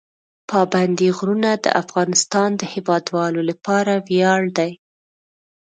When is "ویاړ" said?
4.07-4.41